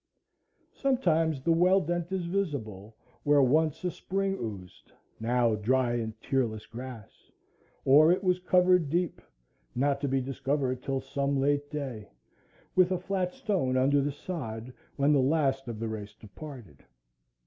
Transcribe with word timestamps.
Sometimes 0.73 1.43
the 1.43 1.51
well 1.51 1.79
dent 1.79 2.11
is 2.11 2.25
visible, 2.25 2.95
where 3.21 3.43
once 3.43 3.83
a 3.83 3.91
spring 3.91 4.35
oozed; 4.41 4.91
now 5.19 5.53
dry 5.53 5.93
and 5.93 6.19
tearless 6.23 6.65
grass; 6.65 7.29
or 7.85 8.11
it 8.11 8.23
was 8.23 8.39
covered 8.39 8.89
deep,—not 8.89 10.01
to 10.01 10.07
be 10.07 10.19
discovered 10.19 10.81
till 10.81 11.01
some 11.01 11.39
late 11.39 11.69
day,—with 11.69 12.91
a 12.91 12.97
flat 12.97 13.31
stone 13.35 13.77
under 13.77 14.01
the 14.01 14.11
sod, 14.11 14.73
when 14.95 15.13
the 15.13 15.21
last 15.21 15.67
of 15.67 15.79
the 15.79 15.87
race 15.87 16.15
departed. 16.15 16.83